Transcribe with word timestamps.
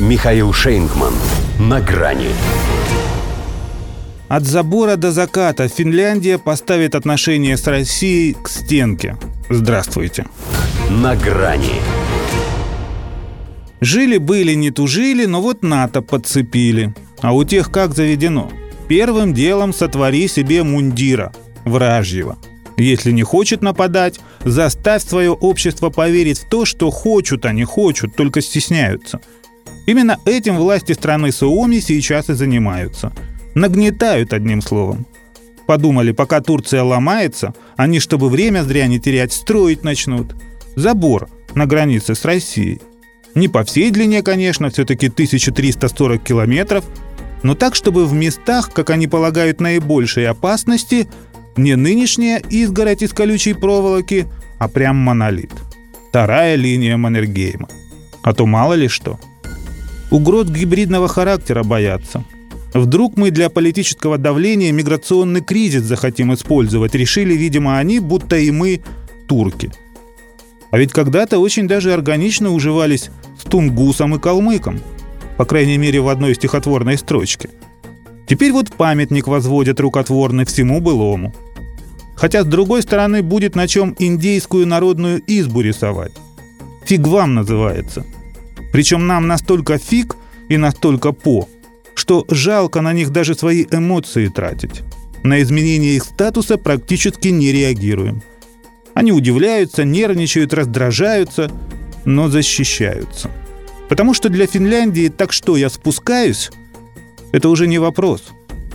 Михаил 0.00 0.52
Шейнгман. 0.52 1.14
На 1.60 1.80
грани. 1.80 2.30
От 4.26 4.44
забора 4.44 4.96
до 4.96 5.12
заката 5.12 5.68
Финляндия 5.68 6.36
поставит 6.36 6.96
отношения 6.96 7.56
с 7.56 7.64
Россией 7.68 8.34
к 8.34 8.48
стенке. 8.48 9.16
Здравствуйте. 9.48 10.26
На 10.90 11.14
грани. 11.14 11.80
Жили-были, 13.80 14.54
не 14.54 14.72
тужили, 14.72 15.26
но 15.26 15.40
вот 15.40 15.62
НАТО 15.62 16.02
подцепили. 16.02 16.92
А 17.20 17.32
у 17.32 17.44
тех 17.44 17.70
как 17.70 17.94
заведено? 17.94 18.50
Первым 18.88 19.32
делом 19.32 19.72
сотвори 19.72 20.26
себе 20.26 20.64
мундира, 20.64 21.32
вражьего. 21.64 22.36
Если 22.76 23.12
не 23.12 23.22
хочет 23.22 23.62
нападать, 23.62 24.18
заставь 24.44 25.04
свое 25.04 25.30
общество 25.30 25.90
поверить 25.90 26.40
в 26.40 26.48
то, 26.48 26.64
что 26.64 26.90
хочут, 26.90 27.46
а 27.46 27.52
не 27.52 27.62
хочут, 27.62 28.16
только 28.16 28.40
стесняются. 28.40 29.20
Именно 29.86 30.18
этим 30.24 30.56
власти 30.56 30.92
страны 30.92 31.32
Суоми 31.32 31.80
сейчас 31.80 32.30
и 32.30 32.34
занимаются. 32.34 33.12
Нагнетают 33.54 34.32
одним 34.32 34.62
словом. 34.62 35.06
Подумали, 35.66 36.12
пока 36.12 36.40
Турция 36.40 36.82
ломается, 36.82 37.54
они, 37.76 38.00
чтобы 38.00 38.28
время 38.28 38.62
зря 38.62 38.86
не 38.86 38.98
терять, 38.98 39.32
строить 39.32 39.84
начнут. 39.84 40.34
Забор 40.76 41.28
на 41.54 41.66
границе 41.66 42.14
с 42.14 42.24
Россией. 42.24 42.80
Не 43.34 43.48
по 43.48 43.64
всей 43.64 43.90
длине, 43.90 44.22
конечно, 44.22 44.70
все-таки 44.70 45.08
1340 45.08 46.22
километров, 46.22 46.84
но 47.42 47.54
так, 47.54 47.74
чтобы 47.74 48.06
в 48.06 48.12
местах, 48.12 48.72
как 48.72 48.90
они 48.90 49.06
полагают, 49.06 49.60
наибольшей 49.60 50.28
опасности, 50.28 51.08
не 51.56 51.76
нынешняя 51.76 52.38
изгородь 52.38 53.02
из 53.02 53.12
колючей 53.12 53.54
проволоки, 53.54 54.26
а 54.58 54.68
прям 54.68 54.96
монолит. 54.96 55.52
Вторая 56.08 56.54
линия 56.54 56.96
Маннергейма. 56.96 57.68
А 58.22 58.32
то 58.32 58.46
мало 58.46 58.74
ли 58.74 58.88
что. 58.88 59.18
Угроз 60.10 60.48
гибридного 60.48 61.08
характера 61.08 61.62
боятся. 61.62 62.24
Вдруг 62.72 63.16
мы 63.16 63.30
для 63.30 63.50
политического 63.50 64.18
давления 64.18 64.72
миграционный 64.72 65.40
кризис 65.40 65.82
захотим 65.82 66.34
использовать, 66.34 66.94
решили, 66.94 67.34
видимо, 67.34 67.78
они, 67.78 68.00
будто 68.00 68.36
и 68.36 68.50
мы, 68.50 68.80
турки. 69.28 69.70
А 70.72 70.78
ведь 70.78 70.92
когда-то 70.92 71.38
очень 71.38 71.68
даже 71.68 71.92
органично 71.92 72.50
уживались 72.50 73.10
с 73.40 73.44
тунгусом 73.44 74.16
и 74.16 74.18
калмыком. 74.18 74.80
По 75.36 75.44
крайней 75.44 75.78
мере, 75.78 76.00
в 76.00 76.08
одной 76.08 76.34
стихотворной 76.34 76.98
строчке. 76.98 77.48
Теперь 78.26 78.50
вот 78.50 78.72
памятник 78.72 79.28
возводят 79.28 79.78
рукотворный 79.78 80.44
всему 80.44 80.80
былому. 80.80 81.32
Хотя, 82.16 82.42
с 82.42 82.46
другой 82.46 82.82
стороны, 82.82 83.22
будет 83.22 83.54
на 83.54 83.68
чем 83.68 83.94
индейскую 83.98 84.66
народную 84.66 85.22
избу 85.26 85.60
рисовать. 85.60 86.12
Фиг 86.86 87.06
вам 87.06 87.34
называется. 87.34 88.04
Причем 88.74 89.06
нам 89.06 89.28
настолько 89.28 89.78
фиг 89.78 90.16
и 90.48 90.56
настолько 90.56 91.12
по, 91.12 91.48
что 91.94 92.24
жалко 92.28 92.80
на 92.80 92.92
них 92.92 93.10
даже 93.10 93.36
свои 93.36 93.66
эмоции 93.70 94.26
тратить. 94.26 94.82
На 95.22 95.40
изменение 95.42 95.94
их 95.94 96.02
статуса 96.02 96.58
практически 96.58 97.28
не 97.28 97.52
реагируем. 97.52 98.20
Они 98.92 99.12
удивляются, 99.12 99.84
нервничают, 99.84 100.52
раздражаются, 100.52 101.52
но 102.04 102.28
защищаются. 102.28 103.30
Потому 103.88 104.12
что 104.12 104.28
для 104.28 104.48
Финляндии 104.48 105.06
«так 105.06 105.32
что, 105.32 105.56
я 105.56 105.70
спускаюсь?»– 105.70 106.50
это 107.32 107.50
уже 107.50 107.68
не 107.68 107.78
вопрос, 107.78 108.24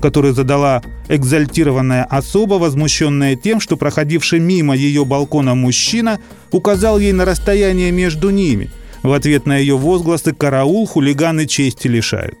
который 0.00 0.30
задала 0.30 0.80
экзальтированная 1.08 2.04
особа, 2.04 2.54
возмущенная 2.54 3.34
тем, 3.34 3.58
что 3.58 3.76
проходивший 3.76 4.38
мимо 4.38 4.76
ее 4.76 5.04
балкона 5.04 5.56
мужчина 5.56 6.20
указал 6.52 7.00
ей 7.00 7.10
на 7.10 7.24
расстояние 7.24 7.90
между 7.90 8.30
ними. 8.30 8.70
В 9.02 9.12
ответ 9.12 9.46
на 9.46 9.56
ее 9.56 9.76
возгласы 9.76 10.34
«караул» 10.34 10.86
хулиганы 10.86 11.46
чести 11.46 11.88
лишают. 11.88 12.38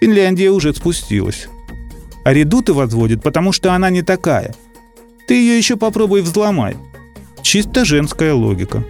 Финляндия 0.00 0.50
уже 0.50 0.74
спустилась. 0.74 1.48
А 2.24 2.32
редуты 2.32 2.72
возводит, 2.72 3.22
потому 3.22 3.52
что 3.52 3.72
она 3.72 3.90
не 3.90 4.02
такая. 4.02 4.54
Ты 5.26 5.34
ее 5.34 5.58
еще 5.58 5.76
попробуй 5.76 6.22
взломай. 6.22 6.76
Чисто 7.42 7.84
женская 7.84 8.32
логика. 8.32 8.84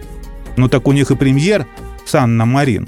Ну 0.57 0.67
так 0.69 0.87
у 0.87 0.91
них 0.91 1.11
и 1.11 1.15
премьер 1.15 1.65
Санна 2.05 2.45
Марин. 2.45 2.87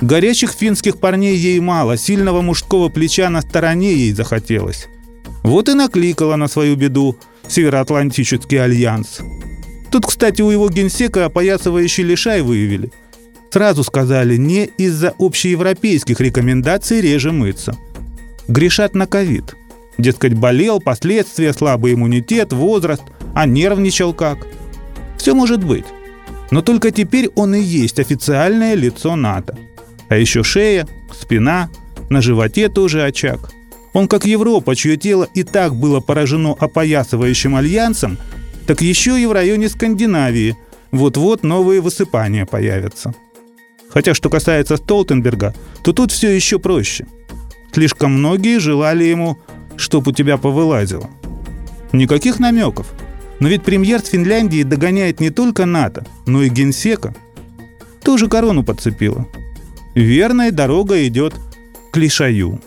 Горячих 0.00 0.52
финских 0.52 0.98
парней 0.98 1.36
ей 1.36 1.60
мало, 1.60 1.96
сильного 1.96 2.40
мужского 2.40 2.88
плеча 2.88 3.28
на 3.28 3.42
стороне 3.42 3.92
ей 3.92 4.12
захотелось. 4.12 4.88
Вот 5.42 5.68
и 5.68 5.74
накликала 5.74 6.36
на 6.36 6.48
свою 6.48 6.76
беду 6.76 7.16
Североатлантический 7.48 8.62
альянс. 8.62 9.20
Тут, 9.90 10.06
кстати, 10.06 10.40
у 10.40 10.50
его 10.50 10.68
генсека 10.68 11.26
опоясывающий 11.26 12.04
лишай 12.04 12.42
выявили. 12.42 12.92
Сразу 13.52 13.82
сказали, 13.82 14.36
не 14.36 14.66
из-за 14.78 15.12
общеевропейских 15.18 16.20
рекомендаций 16.20 17.00
реже 17.00 17.32
мыться. 17.32 17.76
Грешат 18.46 18.94
на 18.94 19.06
ковид. 19.06 19.56
Дескать, 19.98 20.34
болел, 20.34 20.80
последствия, 20.80 21.52
слабый 21.52 21.94
иммунитет, 21.94 22.52
возраст, 22.52 23.02
а 23.34 23.46
нервничал 23.46 24.14
как. 24.14 24.46
Все 25.18 25.34
может 25.34 25.64
быть. 25.64 25.84
Но 26.50 26.62
только 26.62 26.90
теперь 26.90 27.28
он 27.34 27.54
и 27.54 27.60
есть 27.60 27.98
официальное 27.98 28.74
лицо 28.74 29.16
НАТО. 29.16 29.58
А 30.08 30.16
еще 30.16 30.42
шея, 30.42 30.86
спина, 31.12 31.70
на 32.08 32.20
животе 32.22 32.68
тоже 32.68 33.02
очаг. 33.02 33.50
Он 33.92 34.06
как 34.06 34.24
Европа, 34.26 34.76
чье 34.76 34.96
тело 34.96 35.28
и 35.34 35.42
так 35.42 35.74
было 35.74 36.00
поражено 36.00 36.54
опоясывающим 36.58 37.56
альянсом, 37.56 38.16
так 38.66 38.80
еще 38.80 39.20
и 39.20 39.26
в 39.26 39.32
районе 39.32 39.68
Скандинавии 39.68 40.56
вот-вот 40.92 41.42
новые 41.42 41.80
высыпания 41.80 42.46
появятся. 42.46 43.14
Хотя 43.90 44.14
что 44.14 44.30
касается 44.30 44.76
Столтенберга, 44.76 45.54
то 45.82 45.92
тут 45.92 46.12
все 46.12 46.34
еще 46.34 46.58
проще. 46.58 47.06
Слишком 47.72 48.12
многие 48.12 48.58
желали 48.58 49.04
ему, 49.04 49.38
чтоб 49.76 50.06
у 50.06 50.12
тебя 50.12 50.36
повылазило. 50.36 51.08
Никаких 51.92 52.38
намеков– 52.38 52.86
но 53.40 53.48
ведь 53.48 53.62
премьер 53.62 54.00
Финляндии 54.00 54.62
догоняет 54.62 55.18
не 55.18 55.30
только 55.30 55.64
НАТО, 55.64 56.06
но 56.26 56.42
и 56.42 56.50
генсека. 56.50 57.14
Тоже 58.04 58.28
корону 58.28 58.62
подцепила. 58.62 59.26
Верная 59.94 60.52
дорога 60.52 61.06
идет 61.06 61.34
к 61.90 61.96
лишаю. 61.96 62.60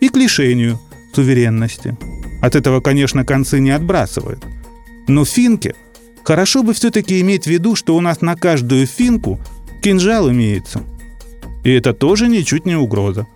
И 0.00 0.08
к 0.08 0.16
лишению 0.16 0.80
суверенности. 1.14 1.96
От 2.42 2.56
этого, 2.56 2.80
конечно, 2.80 3.24
концы 3.24 3.60
не 3.60 3.70
отбрасывают. 3.70 4.44
Но 5.06 5.24
финке 5.24 5.74
хорошо 6.24 6.62
бы 6.62 6.72
все-таки 6.72 7.20
иметь 7.20 7.44
в 7.44 7.50
виду, 7.50 7.76
что 7.76 7.94
у 7.94 8.00
нас 8.00 8.20
на 8.22 8.36
каждую 8.36 8.86
финку 8.86 9.38
кинжал 9.86 10.30
имеется. 10.30 10.82
И 11.64 11.72
это 11.72 11.94
тоже 11.94 12.28
ничуть 12.28 12.66
не 12.66 12.74
угроза. 12.74 13.26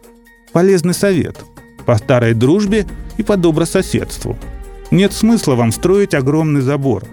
Полезный 0.53 0.95
совет. 0.95 1.39
По 1.87 1.97
старой 1.97 2.35
дружбе 2.35 2.87
и 3.17 3.23
по 3.23 3.37
добрососедству– 3.37 4.39
нет 4.91 5.13
смысла 5.13 5.55
вам 5.55 5.71
строить 5.71 6.15
огромный 6.15 6.63
забор. 6.63 7.05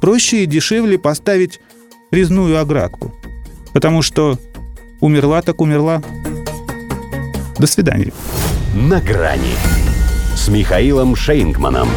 Проще 0.00 0.44
и 0.44 0.46
дешевле 0.46 0.98
поставить 0.98 1.60
резную 2.12 2.60
оградку. 2.60 3.12
Потому 3.72 4.02
что 4.02 4.38
умерла 5.00 5.42
так 5.42 5.60
умерла. 5.60 6.02
До 7.58 7.66
свидания. 7.66 8.12
На 8.74 9.00
грани 9.00 9.54
с 10.36 10.48
Михаилом 10.48 11.16
Шейнгманом. 11.16 11.88